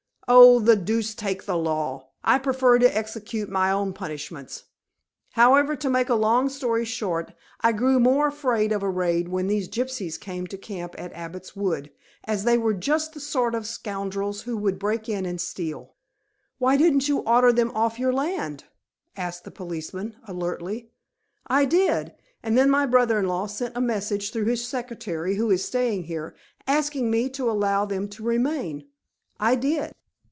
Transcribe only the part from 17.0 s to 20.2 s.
you order them off your land?" asked the policeman,